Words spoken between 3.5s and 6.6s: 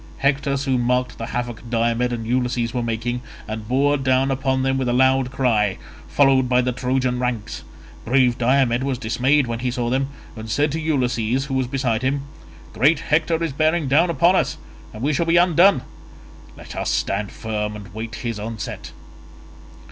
bore down upon them with a loud cry, followed by